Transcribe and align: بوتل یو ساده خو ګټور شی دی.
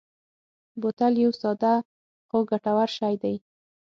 بوتل 0.81 1.13
یو 1.23 1.31
ساده 1.41 1.73
خو 2.29 2.37
ګټور 2.49 2.89
شی 2.97 3.15
دی. 3.21 3.35